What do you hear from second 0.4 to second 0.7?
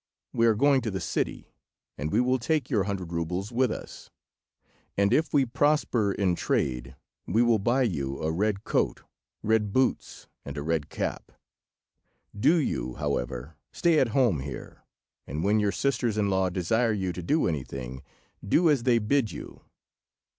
are